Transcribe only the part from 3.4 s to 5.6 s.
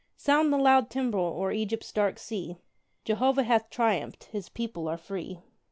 hath triumphed His people are free.